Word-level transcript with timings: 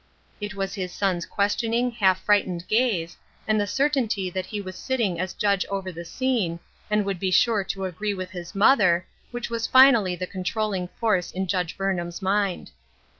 It 0.39 0.55
was 0.55 0.73
his 0.73 0.91
son's 0.91 1.27
questioning, 1.27 1.91
half 1.91 2.23
frightened 2.25 2.67
gaze, 2.67 3.17
112 3.45 3.45
THE 3.45 3.45
OLD 3.45 3.45
QUESTION. 3.45 3.49
and 3.49 3.61
the 3.61 3.67
certainty 4.07 4.29
that 4.31 4.45
he 4.47 4.59
was 4.59 4.75
sitting 4.75 5.19
as 5.19 5.33
judge 5.35 5.63
over 5.67 5.91
the 5.91 6.03
scene, 6.05 6.59
and 6.89 7.05
would 7.05 7.19
be 7.19 7.29
sure 7.29 7.63
to 7.65 7.85
agree 7.85 8.15
with 8.15 8.31
his 8.31 8.55
mother, 8.55 9.05
which 9.29 9.51
was 9.51 9.67
finally 9.67 10.15
the 10.15 10.25
controlling 10.25 10.87
force 10.99 11.29
in 11.31 11.45
Judge 11.45 11.77
Burnham's 11.77 12.19
mind. 12.19 12.71